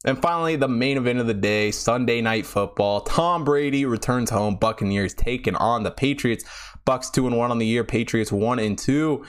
And 0.05 0.21
finally, 0.21 0.57
the 0.57 0.69
main 0.69 0.97
event 0.97 1.19
of 1.21 1.27
the 1.27 1.35
day, 1.35 1.71
Sunday 1.71 2.21
night 2.21 2.45
football. 2.45 3.03
Tom 3.03 3.45
Brady 3.45 3.85
returns 3.85 4.31
home. 4.31 4.57
Buccaneers 4.57 5.15
taking 5.15 5.57
on 5.57 5.83
the 5.83 5.91
Patriots. 5.91 6.45
Bucks 6.85 7.11
two 7.11 7.27
and 7.27 7.37
one 7.37 7.51
on 7.51 7.59
the 7.59 7.67
year. 7.67 7.85
Patriots 7.85 8.33
one 8.33 8.59
and 8.59 8.79
two. 8.79 9.25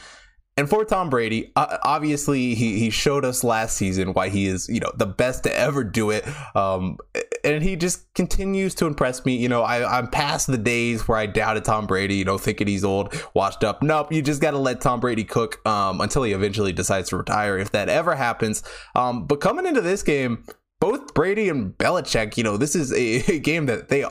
And 0.55 0.69
for 0.69 0.85
Tom 0.85 1.09
Brady, 1.09 1.51
obviously 1.55 2.53
he, 2.53 2.77
he 2.77 2.91
showed 2.91 3.25
us 3.25 3.43
last 3.43 3.75
season 3.75 4.13
why 4.13 4.29
he 4.29 4.45
is, 4.45 4.69
you 4.69 4.79
know, 4.79 4.91
the 4.95 5.07
best 5.07 5.43
to 5.45 5.57
ever 5.57 5.83
do 5.83 6.11
it. 6.11 6.23
Um, 6.55 6.97
and 7.43 7.63
he 7.63 7.75
just 7.75 8.13
continues 8.13 8.75
to 8.75 8.85
impress 8.85 9.25
me. 9.25 9.35
You 9.35 9.49
know, 9.49 9.63
I, 9.63 9.97
I'm 9.97 10.09
past 10.09 10.45
the 10.45 10.59
days 10.59 11.07
where 11.07 11.17
I 11.17 11.25
doubted 11.25 11.65
Tom 11.65 11.87
Brady, 11.87 12.17
you 12.17 12.25
know, 12.25 12.37
thinking 12.37 12.67
he's 12.67 12.83
old, 12.83 13.19
washed 13.33 13.63
up. 13.63 13.81
Nope, 13.81 14.13
you 14.13 14.21
just 14.21 14.43
got 14.43 14.51
to 14.51 14.59
let 14.59 14.79
Tom 14.79 14.99
Brady 14.99 15.23
cook 15.23 15.59
um, 15.67 16.01
until 16.01 16.21
he 16.21 16.33
eventually 16.33 16.71
decides 16.71 17.09
to 17.09 17.17
retire, 17.17 17.57
if 17.57 17.71
that 17.71 17.89
ever 17.89 18.13
happens. 18.13 18.61
Um, 18.93 19.25
but 19.25 19.41
coming 19.41 19.65
into 19.65 19.81
this 19.81 20.03
game, 20.03 20.45
both 20.83 21.13
Brady 21.13 21.47
and 21.47 21.77
Belichick, 21.77 22.35
you 22.35 22.43
know, 22.43 22.57
this 22.57 22.75
is 22.75 22.91
a, 22.91 23.23
a 23.35 23.39
game 23.39 23.67
that 23.67 23.87
they 23.87 24.03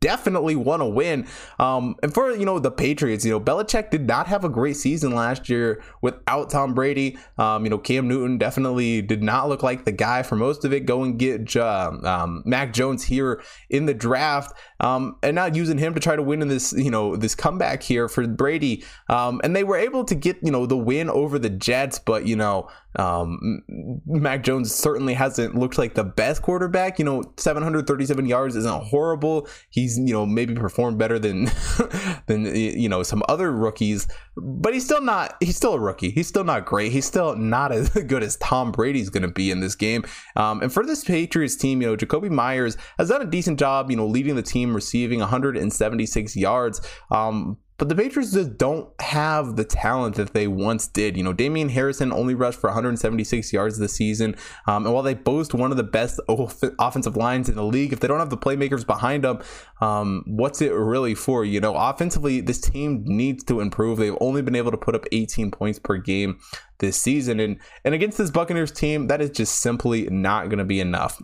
definitely 0.00 0.56
want 0.56 0.80
to 0.80 0.86
win. 0.86 1.26
Um, 1.58 1.94
and 2.02 2.12
for 2.12 2.32
you 2.32 2.44
know 2.44 2.58
the 2.58 2.70
Patriots, 2.70 3.24
you 3.24 3.30
know 3.30 3.40
Belichick 3.40 3.90
did 3.90 4.06
not 4.06 4.26
have 4.26 4.44
a 4.44 4.48
great 4.48 4.76
season 4.76 5.14
last 5.14 5.48
year 5.48 5.82
without 6.02 6.50
Tom 6.50 6.74
Brady. 6.74 7.18
Um, 7.38 7.64
you 7.64 7.70
know 7.70 7.78
Cam 7.78 8.08
Newton 8.08 8.38
definitely 8.38 9.02
did 9.02 9.22
not 9.22 9.48
look 9.48 9.62
like 9.62 9.84
the 9.84 9.92
guy 9.92 10.22
for 10.22 10.36
most 10.36 10.64
of 10.64 10.72
it. 10.72 10.86
Go 10.86 11.04
and 11.04 11.18
get 11.18 11.56
um, 11.56 12.42
Mac 12.44 12.72
Jones 12.72 13.04
here 13.04 13.42
in 13.68 13.86
the 13.86 13.94
draft, 13.94 14.52
um, 14.80 15.16
and 15.22 15.34
not 15.34 15.54
using 15.54 15.78
him 15.78 15.94
to 15.94 16.00
try 16.00 16.16
to 16.16 16.22
win 16.22 16.42
in 16.42 16.48
this 16.48 16.72
you 16.72 16.90
know 16.90 17.16
this 17.16 17.34
comeback 17.34 17.82
here 17.82 18.08
for 18.08 18.26
Brady. 18.26 18.84
Um, 19.08 19.40
and 19.44 19.54
they 19.54 19.64
were 19.64 19.76
able 19.76 20.04
to 20.04 20.14
get 20.14 20.38
you 20.42 20.50
know 20.50 20.66
the 20.66 20.76
win 20.76 21.08
over 21.08 21.38
the 21.38 21.50
Jets, 21.50 21.98
but 21.98 22.26
you 22.26 22.36
know 22.36 22.68
um, 22.96 23.62
Mac 24.06 24.42
Jones 24.42 24.74
certainly 24.74 25.14
hasn't 25.14 25.54
looked 25.54 25.78
like 25.78 25.94
the 25.94 26.04
best 26.04 26.42
quarterback. 26.42 26.98
You 26.98 27.04
know 27.04 27.22
737 27.36 28.26
yards 28.26 28.56
isn't 28.56 28.84
horrible 28.84 29.48
he's 29.70 29.98
you 29.98 30.12
know 30.12 30.26
maybe 30.26 30.54
performed 30.54 30.98
better 30.98 31.18
than 31.18 31.44
than 32.26 32.44
you 32.54 32.88
know 32.88 33.02
some 33.02 33.22
other 33.28 33.50
rookies, 33.52 34.08
but 34.36 34.74
he's 34.74 34.84
still 34.84 35.00
not. 35.00 35.36
He's 35.40 35.56
still 35.56 35.74
a 35.74 35.80
rookie. 35.80 36.10
He's 36.10 36.28
still 36.28 36.44
not 36.44 36.66
great. 36.66 36.92
He's 36.92 37.06
still 37.06 37.36
not 37.36 37.72
as 37.72 37.88
good 38.06 38.22
as 38.22 38.36
Tom 38.36 38.72
Brady's 38.72 39.10
going 39.10 39.22
to 39.22 39.28
be 39.28 39.50
in 39.50 39.60
this 39.60 39.74
game. 39.74 40.04
Um, 40.36 40.62
and 40.62 40.72
for 40.72 40.84
this 40.84 41.04
Patriots 41.04 41.56
team, 41.56 41.80
you 41.80 41.88
know 41.88 41.96
Jakobi 41.96 42.30
Meyers 42.30 42.76
has 42.98 43.08
done 43.08 43.22
a 43.22 43.26
decent 43.26 43.58
job. 43.58 43.90
You 43.90 43.96
know 43.96 44.06
leading 44.06 44.36
the 44.36 44.42
team, 44.42 44.74
receiving 44.74 45.20
176 45.20 46.36
yards. 46.36 46.80
Um, 47.10 47.58
but 47.80 47.88
the 47.88 47.94
Patriots 47.94 48.32
just 48.32 48.58
don't 48.58 48.90
have 49.00 49.56
the 49.56 49.64
talent 49.64 50.16
that 50.16 50.34
they 50.34 50.46
once 50.46 50.86
did. 50.86 51.16
You 51.16 51.24
know, 51.24 51.32
Damien 51.32 51.70
Harris 51.70 52.02
only 52.02 52.34
rushed 52.34 52.60
for 52.60 52.66
176 52.66 53.54
yards 53.54 53.78
this 53.78 53.94
season. 53.94 54.36
Um, 54.66 54.84
and 54.84 54.92
while 54.92 55.02
they 55.02 55.14
boast 55.14 55.54
one 55.54 55.70
of 55.70 55.78
the 55.78 55.82
best 55.82 56.20
offensive 56.28 57.16
lines 57.16 57.48
in 57.48 57.54
the 57.54 57.64
league, 57.64 57.94
if 57.94 58.00
they 58.00 58.06
don't 58.06 58.18
have 58.18 58.28
the 58.28 58.36
playmakers 58.36 58.86
behind 58.86 59.24
them, 59.24 59.40
um, 59.80 60.24
what's 60.26 60.60
it 60.60 60.74
really 60.74 61.14
for? 61.14 61.42
You 61.42 61.58
know, 61.58 61.74
offensively, 61.74 62.42
this 62.42 62.60
team 62.60 63.02
needs 63.06 63.44
to 63.44 63.60
improve. 63.60 63.96
They've 63.96 64.14
only 64.20 64.42
been 64.42 64.56
able 64.56 64.72
to 64.72 64.76
put 64.76 64.94
up 64.94 65.06
18 65.10 65.50
points 65.50 65.78
per 65.78 65.96
game 65.96 66.38
this 66.80 66.98
season. 66.98 67.40
And, 67.40 67.58
and 67.82 67.94
against 67.94 68.18
this 68.18 68.30
Buccaneers 68.30 68.72
team, 68.72 69.06
that 69.06 69.22
is 69.22 69.30
just 69.30 69.58
simply 69.58 70.06
not 70.10 70.50
going 70.50 70.58
to 70.58 70.66
be 70.66 70.80
enough 70.80 71.18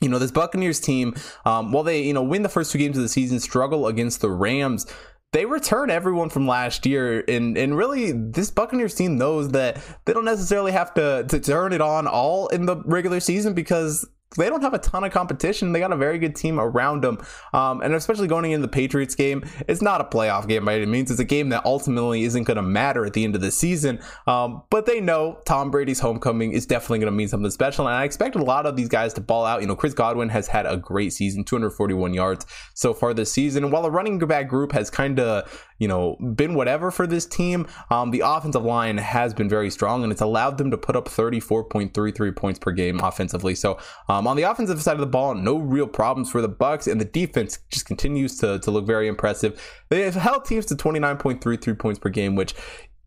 you 0.00 0.08
know 0.08 0.20
this 0.20 0.30
buccaneers 0.30 0.78
team 0.78 1.12
um, 1.44 1.72
while 1.72 1.82
they 1.82 2.00
you 2.02 2.12
know 2.12 2.22
win 2.22 2.42
the 2.42 2.48
first 2.48 2.70
two 2.70 2.78
games 2.78 2.96
of 2.96 3.02
the 3.02 3.08
season 3.08 3.40
struggle 3.40 3.88
against 3.88 4.20
the 4.20 4.30
rams 4.30 4.86
they 5.32 5.44
return 5.44 5.90
everyone 5.90 6.30
from 6.30 6.46
last 6.46 6.86
year 6.86 7.22
and 7.28 7.58
and 7.58 7.76
really 7.76 8.12
this 8.12 8.50
buccaneers 8.50 8.94
team 8.94 9.18
knows 9.18 9.50
that 9.50 9.78
they 10.04 10.12
don't 10.12 10.24
necessarily 10.24 10.72
have 10.72 10.94
to 10.94 11.24
to 11.28 11.38
turn 11.38 11.72
it 11.72 11.80
on 11.80 12.06
all 12.06 12.48
in 12.48 12.66
the 12.66 12.76
regular 12.86 13.20
season 13.20 13.52
because 13.52 14.08
they 14.36 14.48
don't 14.48 14.60
have 14.60 14.74
a 14.74 14.78
ton 14.78 15.04
of 15.04 15.12
competition. 15.12 15.72
They 15.72 15.80
got 15.80 15.92
a 15.92 15.96
very 15.96 16.18
good 16.18 16.36
team 16.36 16.60
around 16.60 17.02
them. 17.02 17.18
Um, 17.52 17.80
and 17.80 17.94
especially 17.94 18.28
going 18.28 18.50
into 18.50 18.62
the 18.62 18.70
Patriots 18.70 19.14
game, 19.14 19.44
it's 19.66 19.80
not 19.80 20.00
a 20.00 20.04
playoff 20.04 20.46
game 20.46 20.64
by 20.66 20.74
any 20.74 20.86
means. 20.86 21.10
It's 21.10 21.20
a 21.20 21.24
game 21.24 21.48
that 21.48 21.64
ultimately 21.64 22.24
isn't 22.24 22.44
going 22.44 22.56
to 22.56 22.62
matter 22.62 23.04
at 23.06 23.14
the 23.14 23.24
end 23.24 23.34
of 23.34 23.40
the 23.40 23.50
season. 23.50 24.00
Um, 24.26 24.62
but 24.70 24.86
they 24.86 25.00
know 25.00 25.40
Tom 25.46 25.70
Brady's 25.70 26.00
homecoming 26.00 26.52
is 26.52 26.66
definitely 26.66 26.98
going 26.98 27.12
to 27.12 27.16
mean 27.16 27.28
something 27.28 27.50
special. 27.50 27.86
And 27.86 27.96
I 27.96 28.04
expect 28.04 28.36
a 28.36 28.44
lot 28.44 28.66
of 28.66 28.76
these 28.76 28.88
guys 28.88 29.14
to 29.14 29.20
ball 29.20 29.46
out. 29.46 29.62
You 29.62 29.66
know, 29.66 29.76
Chris 29.76 29.94
Godwin 29.94 30.28
has 30.28 30.46
had 30.46 30.66
a 30.66 30.76
great 30.76 31.12
season, 31.12 31.44
241 31.44 32.12
yards 32.12 32.44
so 32.74 32.92
far 32.92 33.14
this 33.14 33.32
season. 33.32 33.64
And 33.64 33.72
while 33.72 33.82
the 33.82 33.90
running 33.90 34.18
back 34.18 34.48
group 34.48 34.72
has 34.72 34.90
kind 34.90 35.18
of 35.18 35.66
you 35.78 35.86
know, 35.86 36.16
been 36.34 36.54
whatever 36.54 36.90
for 36.90 37.06
this 37.06 37.24
team. 37.24 37.66
Um, 37.90 38.10
the 38.10 38.22
offensive 38.24 38.64
line 38.64 38.98
has 38.98 39.32
been 39.32 39.48
very 39.48 39.70
strong, 39.70 40.02
and 40.02 40.12
it's 40.12 40.20
allowed 40.20 40.58
them 40.58 40.70
to 40.70 40.76
put 40.78 40.96
up 40.96 41.08
34.33 41.08 42.36
points 42.36 42.58
per 42.58 42.72
game 42.72 43.00
offensively. 43.00 43.54
So 43.54 43.78
um, 44.18 44.26
on 44.26 44.36
the 44.36 44.42
offensive 44.42 44.82
side 44.82 44.94
of 44.94 45.00
the 45.00 45.06
ball, 45.06 45.34
no 45.34 45.56
real 45.56 45.86
problems 45.86 46.30
for 46.30 46.42
the 46.42 46.48
Bucks, 46.48 46.88
and 46.88 47.00
the 47.00 47.04
defense 47.04 47.60
just 47.70 47.86
continues 47.86 48.36
to, 48.38 48.58
to 48.58 48.70
look 48.72 48.84
very 48.84 49.06
impressive. 49.06 49.62
They've 49.90 50.12
held 50.12 50.44
teams 50.44 50.66
to 50.66 50.74
29.33 50.74 51.78
points 51.78 52.00
per 52.00 52.08
game, 52.08 52.34
which 52.34 52.54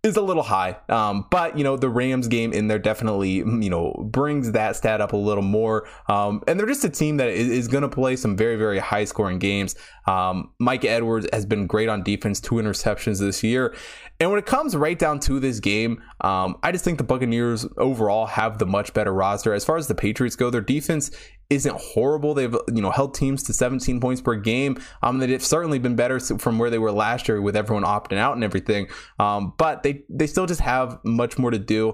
is 0.04 0.18
a 0.18 0.22
little 0.22 0.44
high. 0.44 0.78
Um, 0.90 1.28
but 1.30 1.58
you 1.58 1.64
know, 1.64 1.78
the 1.78 1.90
Rams 1.90 2.28
game 2.28 2.54
in 2.54 2.68
there 2.68 2.80
definitely 2.80 3.34
you 3.34 3.70
know 3.70 3.94
brings 4.12 4.52
that 4.54 4.76
stat 4.76 5.00
up 5.00 5.14
a 5.14 5.18
little 5.18 5.44
more. 5.44 5.88
Um, 6.08 6.44
and 6.48 6.60
they're 6.60 6.68
just 6.68 6.84
a 6.84 6.90
team 6.90 7.18
that 7.18 7.30
is, 7.30 7.48
is 7.48 7.68
going 7.68 7.84
to 7.84 7.90
play 7.90 8.16
some 8.16 8.36
very 8.36 8.56
very 8.56 8.80
high 8.80 9.06
scoring 9.06 9.38
games. 9.40 9.76
Um, 10.08 10.52
Mike 10.60 10.86
Edwards 10.86 11.28
has 11.32 11.46
been 11.46 11.68
great 11.68 11.90
on 11.90 12.04
defense, 12.04 12.40
two 12.40 12.56
interceptions 12.56 13.20
this 13.20 13.44
year. 13.44 13.76
And 14.20 14.30
when 14.30 14.40
it 14.40 14.46
comes 14.46 14.76
right 14.76 14.98
down 14.98 15.20
to 15.22 15.40
this 15.40 15.60
game, 15.60 16.02
um, 16.22 16.58
I 16.62 16.72
just 16.72 16.84
think 16.84 17.00
the 17.00 17.04
Buccaneers 17.04 17.66
overall 17.78 18.28
have 18.28 18.60
the 18.60 18.68
much 18.68 18.94
better 18.94 19.14
roster. 19.14 19.54
As 19.54 19.66
far 19.66 19.78
as 19.78 19.88
the 19.88 19.96
Patriots 19.96 20.36
go, 20.36 20.50
their 20.52 20.62
defense 20.62 21.10
isn't 21.52 21.76
horrible. 21.76 22.34
They've 22.34 22.56
you 22.74 22.82
know 22.82 22.90
held 22.90 23.14
teams 23.14 23.44
to 23.44 23.54
17 23.54 24.00
points 24.00 24.22
per 24.22 24.36
game. 24.36 24.82
Um, 25.04 25.20
they've 25.20 25.44
certainly 25.44 25.78
been 25.78 25.96
better 25.96 26.20
from 26.20 26.58
where 26.58 26.70
they 26.70 26.80
were 26.80 26.92
last 26.92 27.28
year 27.28 27.42
with 27.42 27.56
everyone 27.56 27.84
opting 27.84 28.18
out 28.18 28.36
and 28.36 28.44
everything. 28.44 28.88
Um, 29.20 29.54
but 29.58 29.84
they 29.84 30.04
they 30.10 30.28
still 30.28 30.46
just 30.46 30.62
have 30.62 31.00
much 31.04 31.38
more 31.38 31.52
to 31.52 31.60
do. 31.60 31.94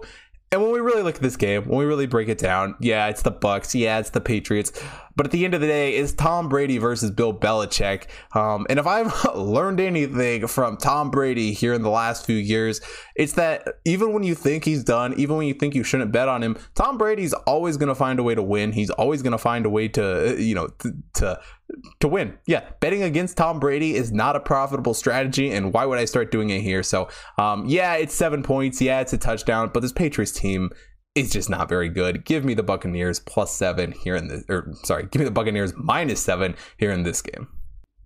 And 0.52 0.62
when 0.62 0.72
we 0.72 0.80
really 0.80 1.02
look 1.02 1.16
at 1.16 1.22
this 1.22 1.36
game, 1.36 1.64
when 1.66 1.80
we 1.80 1.86
really 1.86 2.06
break 2.06 2.30
it 2.30 2.38
down, 2.38 2.76
yeah, 2.80 3.08
it's 3.08 3.24
the 3.24 3.32
Bucks, 3.32 3.76
yeah, 3.76 4.00
it's 4.00 4.12
the 4.12 4.22
Patriots. 4.22 4.72
But 5.18 5.26
at 5.26 5.32
the 5.32 5.44
end 5.44 5.56
of 5.56 5.62
the 5.62 5.68
day, 5.68 5.96
it's 5.96 6.14
Tom 6.14 6.48
Brady 6.48 6.78
versus 6.78 7.10
Bill 7.10 7.34
Belichick. 7.34 8.06
Um, 8.34 8.68
and 8.70 8.78
if 8.78 8.86
I've 8.86 9.14
learned 9.36 9.80
anything 9.80 10.46
from 10.48 10.78
Tom 10.78 11.10
Brady 11.10 11.54
here 11.54 11.74
in 11.74 11.82
the 11.82 11.90
last 11.90 12.26
few 12.26 12.38
years, 12.38 12.80
it's 13.16 13.34
that 13.34 13.68
even 13.84 14.14
when 14.14 14.22
you 14.22 14.36
think 14.36 14.64
he's 14.64 14.84
done, 14.84 15.16
even 15.18 15.36
when 15.36 15.48
you 15.48 15.56
think 15.56 15.74
you 15.74 15.84
shouldn't 15.84 16.12
bet 16.12 16.30
on 16.30 16.44
him, 16.44 16.56
Tom 16.76 17.00
Brady's 17.00 17.34
always 17.34 17.78
going 17.78 17.90
to 17.90 17.96
find 17.96 18.20
a 18.20 18.24
way 18.24 18.36
to 18.36 18.44
win. 18.44 18.72
He's 18.72 18.92
always 18.92 19.24
going 19.24 19.32
to 19.32 19.40
find 19.40 19.66
a 19.66 19.70
way 19.70 19.88
to, 19.90 20.36
you 20.40 20.54
know, 20.54 20.68
to, 20.68 20.94
to 21.16 21.40
to 22.00 22.08
win. 22.08 22.38
Yeah, 22.46 22.64
betting 22.80 23.04
against 23.04 23.36
Tom 23.36 23.60
Brady 23.60 23.96
is 23.96 24.12
not 24.12 24.36
a 24.36 24.40
profitable 24.40 24.94
strategy, 24.94 25.52
and 25.52 25.74
why 25.74 25.86
would 25.86 26.00
I 26.00 26.06
start 26.06 26.32
doing 26.32 26.50
it 26.50 26.62
here? 26.62 26.84
So, 26.84 27.10
um, 27.38 27.66
yeah, 27.66 27.96
it's 27.96 28.14
seven 28.14 28.44
points. 28.44 28.82
Yeah, 28.82 29.02
it's 29.02 29.14
a 29.14 29.18
touchdown, 29.18 29.72
but 29.74 29.82
this 29.82 29.92
Patriots 29.92 30.32
team 30.32 30.70
is 31.18 31.32
just 31.32 31.50
not 31.50 31.68
very 31.68 31.90
good. 31.90 32.26
Give 32.26 32.46
me 32.46 32.54
the 32.54 32.64
Buccaneers 32.64 33.20
plus 33.20 33.52
seven 33.54 33.92
here 33.92 34.16
in 34.16 34.28
the, 34.28 34.44
or 34.48 34.74
sorry, 34.84 35.08
give 35.12 35.20
me 35.20 35.26
the 35.26 35.32
Buccaneers 35.32 35.74
minus 35.76 36.22
seven 36.22 36.56
here 36.78 36.92
in 36.92 37.04
this 37.04 37.22
game. 37.22 37.48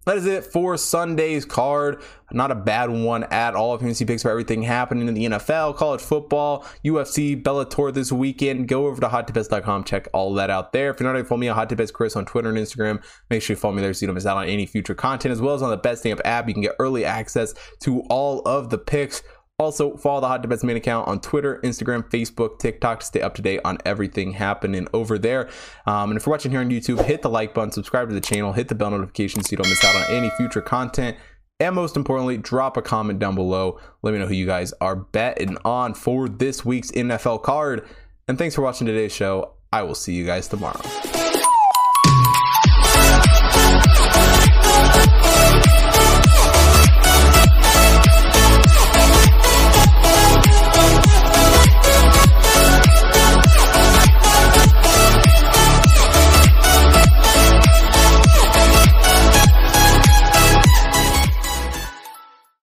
That 0.05 0.17
is 0.17 0.25
it 0.25 0.45
for 0.45 0.77
Sunday's 0.77 1.45
card. 1.45 2.01
Not 2.31 2.49
a 2.49 2.55
bad 2.55 2.89
one 2.89 3.23
at 3.25 3.53
all. 3.53 3.75
If 3.75 3.81
you 3.81 3.85
want 3.85 3.97
to 3.97 3.99
see 3.99 4.05
picks 4.05 4.23
for 4.23 4.31
everything 4.31 4.63
happening 4.63 5.07
in 5.07 5.13
the 5.13 5.25
NFL, 5.25 5.75
college 5.75 6.01
football, 6.01 6.65
UFC, 6.83 7.39
Bellator 7.39 7.93
this 7.93 8.11
weekend, 8.11 8.67
go 8.67 8.87
over 8.87 8.99
to 8.99 9.07
hottipbets.com. 9.09 9.83
Check 9.83 10.07
all 10.11 10.33
that 10.35 10.49
out 10.49 10.73
there. 10.73 10.89
If 10.89 10.99
you're 10.99 11.05
not 11.05 11.11
already 11.11 11.27
follow 11.27 11.39
me 11.39 11.49
on 11.49 11.55
Hot 11.55 11.93
Chris 11.93 12.15
on 12.15 12.25
Twitter 12.25 12.49
and 12.49 12.57
Instagram, 12.57 13.03
make 13.29 13.43
sure 13.43 13.53
you 13.53 13.59
follow 13.59 13.75
me 13.75 13.83
there 13.83 13.93
so 13.93 14.03
you 14.03 14.07
don't 14.07 14.15
miss 14.15 14.25
out 14.25 14.37
on 14.37 14.47
any 14.47 14.65
future 14.65 14.95
content, 14.95 15.33
as 15.33 15.39
well 15.41 15.53
as 15.53 15.61
on 15.61 15.69
the 15.69 15.77
BetStamp 15.77 16.19
app. 16.25 16.47
You 16.47 16.55
can 16.55 16.63
get 16.63 16.75
early 16.79 17.05
access 17.05 17.53
to 17.81 17.99
all 18.09 18.41
of 18.47 18.71
the 18.71 18.79
picks 18.79 19.21
also, 19.61 19.95
follow 19.95 20.19
the 20.19 20.27
Hot 20.27 20.47
Bets 20.47 20.63
main 20.63 20.75
account 20.75 21.07
on 21.07 21.21
Twitter, 21.21 21.59
Instagram, 21.63 22.03
Facebook, 22.09 22.59
TikTok 22.59 23.01
to 23.01 23.05
stay 23.05 23.21
up 23.21 23.35
to 23.35 23.41
date 23.41 23.61
on 23.63 23.77
everything 23.85 24.33
happening 24.33 24.87
over 24.93 25.19
there. 25.19 25.49
Um, 25.85 26.11
and 26.11 26.17
if 26.17 26.25
you're 26.25 26.31
watching 26.31 26.51
here 26.51 26.61
on 26.61 26.69
YouTube, 26.69 27.03
hit 27.05 27.21
the 27.21 27.29
like 27.29 27.53
button, 27.53 27.71
subscribe 27.71 28.09
to 28.09 28.15
the 28.15 28.21
channel, 28.21 28.53
hit 28.53 28.67
the 28.67 28.75
bell 28.75 28.91
notification 28.91 29.43
so 29.43 29.51
you 29.51 29.57
don't 29.57 29.69
miss 29.69 29.83
out 29.85 29.95
on 29.95 30.15
any 30.15 30.29
future 30.31 30.61
content. 30.61 31.15
And 31.59 31.75
most 31.75 31.95
importantly, 31.95 32.37
drop 32.37 32.75
a 32.75 32.81
comment 32.81 33.19
down 33.19 33.35
below. 33.35 33.79
Let 34.01 34.13
me 34.13 34.19
know 34.19 34.25
who 34.25 34.33
you 34.33 34.47
guys 34.47 34.73
are 34.81 34.95
betting 34.95 35.57
on 35.63 35.93
for 35.93 36.27
this 36.27 36.65
week's 36.65 36.89
NFL 36.91 37.43
card. 37.43 37.87
And 38.27 38.39
thanks 38.39 38.55
for 38.55 38.63
watching 38.63 38.87
today's 38.87 39.13
show. 39.13 39.53
I 39.71 39.83
will 39.83 39.95
see 39.95 40.13
you 40.13 40.25
guys 40.25 40.47
tomorrow. 40.47 40.81